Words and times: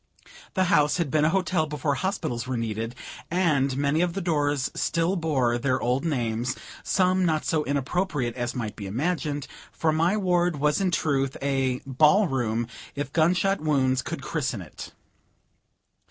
The 0.55 0.63
house 0.63 0.97
had 0.97 1.11
been 1.11 1.25
a 1.25 1.29
hotel 1.29 1.67
before 1.67 1.93
hospitals 1.93 2.47
were 2.47 2.57
needed, 2.57 2.95
and 3.29 3.77
many 3.77 4.01
of 4.01 4.13
the 4.13 4.19
doors 4.21 4.71
still 4.73 5.15
bore 5.15 5.59
their 5.59 5.79
old 5.79 6.05
names; 6.05 6.55
some 6.83 7.23
not 7.23 7.45
so 7.45 7.63
inappropriate 7.65 8.35
as 8.35 8.55
might 8.55 8.75
be 8.75 8.87
imagined, 8.87 9.45
for 9.71 9.91
my 9.91 10.17
ward 10.17 10.55
was 10.59 10.81
in 10.81 10.89
truth 10.89 11.37
a 11.39 11.81
ball 11.85 12.27
room, 12.27 12.65
if 12.95 13.13
gun 13.13 13.35
shot 13.35 13.61
wounds 13.61 14.01
could 14.01 14.23
christen 14.23 14.59
it. 14.63 14.91